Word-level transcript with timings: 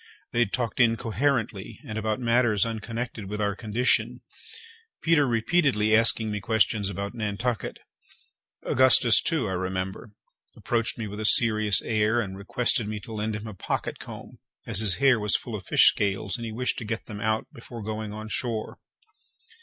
They 0.31 0.45
talked 0.47 0.79
incoherently, 0.79 1.79
and 1.85 1.95
about 1.95 2.19
matters 2.19 2.65
unconnected 2.65 3.25
with 3.29 3.39
our 3.39 3.55
condition, 3.55 4.21
Peters 5.03 5.27
repeatedly 5.29 5.95
asking 5.95 6.31
me 6.31 6.39
questions 6.41 6.89
about 6.89 7.13
Nantucket. 7.13 7.77
Augustus, 8.65 9.21
too, 9.21 9.47
I 9.47 9.51
remember, 9.51 10.09
approached 10.55 10.97
me 10.97 11.05
with 11.05 11.19
a 11.19 11.25
serious 11.25 11.83
air, 11.83 12.19
and 12.19 12.35
requested 12.35 12.87
me 12.87 12.99
to 13.01 13.13
lend 13.13 13.35
him 13.35 13.45
a 13.45 13.53
pocket 13.53 13.99
comb, 13.99 14.39
as 14.65 14.79
his 14.79 14.95
hair 14.95 15.19
was 15.19 15.35
full 15.35 15.53
of 15.53 15.67
fish 15.67 15.89
scales, 15.89 16.35
and 16.35 16.45
he 16.47 16.51
wished 16.51 16.79
to 16.79 16.83
get 16.83 17.05
them 17.05 17.21
out 17.21 17.45
before 17.53 17.83
going 17.83 18.11
on 18.11 18.27
shore. 18.27 18.79